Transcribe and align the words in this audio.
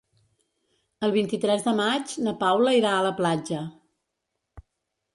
El 1.07 1.13
vint-i-tres 1.17 1.67
de 1.69 1.75
maig 1.81 2.17
na 2.29 2.35
Paula 2.41 2.75
irà 2.81 2.97
a 2.97 3.07
la 3.11 3.15
platja. 3.23 3.63